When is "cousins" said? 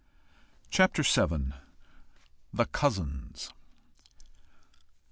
2.65-3.53